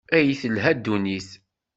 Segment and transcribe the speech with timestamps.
[0.17, 1.29] Ay telha ddunit!